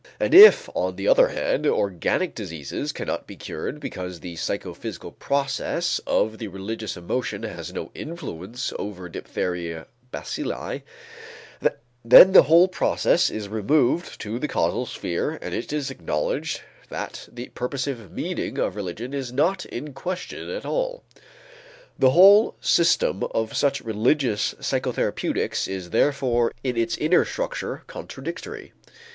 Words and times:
And 0.19 0.33
if, 0.33 0.67
on 0.73 0.95
the 0.95 1.07
other 1.07 1.27
hand, 1.27 1.67
organic 1.67 2.33
diseases 2.33 2.91
cannot 2.91 3.27
be 3.27 3.35
cured 3.35 3.79
because 3.79 4.19
the 4.19 4.35
psychophysical 4.35 5.11
process 5.11 5.99
of 6.07 6.39
the 6.39 6.47
religious 6.47 6.97
emotion 6.97 7.43
has 7.43 7.71
no 7.71 7.91
influence 7.93 8.73
over 8.79 9.07
diphtheria 9.09 9.85
bacilli, 10.11 10.81
then 12.03 12.31
the 12.31 12.41
whole 12.41 12.67
process 12.67 13.29
is 13.29 13.47
removed 13.47 14.19
to 14.21 14.39
the 14.39 14.47
causal 14.47 14.87
sphere 14.87 15.37
and 15.39 15.53
it 15.53 15.71
is 15.71 15.91
acknowledged 15.91 16.61
that 16.89 17.29
the 17.31 17.49
purposive 17.49 18.11
meaning 18.11 18.57
of 18.57 18.75
religion 18.75 19.13
is 19.13 19.31
not 19.31 19.65
in 19.65 19.93
question 19.93 20.49
at 20.49 20.65
all. 20.65 21.03
The 21.99 22.09
whole 22.09 22.55
system 22.59 23.21
of 23.35 23.55
such 23.55 23.81
religious 23.81 24.55
psychotherapeutics 24.55 25.67
is 25.67 25.91
therefore 25.91 26.51
in 26.63 26.75
its 26.75 26.97
inner 26.97 27.23
structure 27.23 27.83
contradictory. 27.85 28.73